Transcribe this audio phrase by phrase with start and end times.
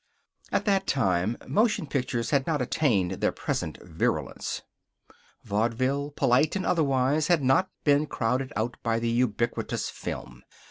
[0.51, 4.63] At that time motion pictures had not attained their present virulence.
[5.43, 10.41] Vaudeville, polite or otherwise, had not yet been crowded out by the ubiquitous film.